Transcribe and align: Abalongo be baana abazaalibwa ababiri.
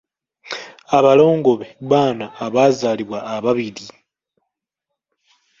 Abalongo 0.97 1.51
be 1.59 1.67
baana 1.89 2.25
abazaalibwa 2.45 3.19
ababiri. 3.35 3.85